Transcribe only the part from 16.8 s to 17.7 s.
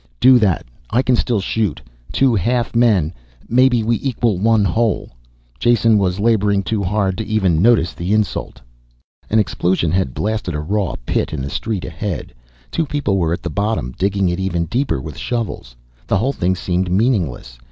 meaningless.